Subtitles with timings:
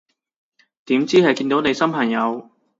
[0.85, 2.49] 點知係見到你新朋友